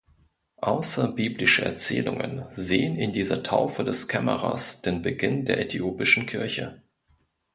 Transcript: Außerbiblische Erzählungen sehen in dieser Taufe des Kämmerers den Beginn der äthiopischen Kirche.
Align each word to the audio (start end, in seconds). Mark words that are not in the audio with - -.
Außerbiblische 0.63 1.63
Erzählungen 1.63 2.45
sehen 2.49 2.95
in 2.95 3.11
dieser 3.11 3.43
Taufe 3.43 3.83
des 3.83 4.07
Kämmerers 4.07 4.81
den 4.81 5.03
Beginn 5.03 5.45
der 5.45 5.59
äthiopischen 5.59 6.25
Kirche. 6.25 6.81